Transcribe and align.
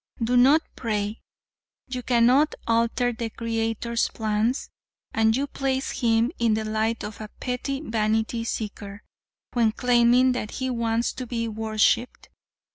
"Do 0.17 0.35
not 0.35 0.63
pray; 0.75 1.21
you 1.87 2.01
cannot 2.01 2.55
alter 2.65 3.13
the 3.13 3.29
Creator's 3.29 4.09
plans 4.09 4.71
and 5.13 5.37
you 5.37 5.45
place 5.45 6.01
him 6.01 6.31
in 6.39 6.55
the 6.55 6.65
light 6.65 7.03
of 7.03 7.21
a 7.21 7.29
petty 7.39 7.81
vanity 7.81 8.43
seeker 8.43 9.03
when 9.53 9.71
claiming 9.71 10.31
that 10.31 10.53
he 10.57 10.71
wants 10.71 11.13
to 11.13 11.27
be 11.27 11.47
worshipped. 11.47 12.29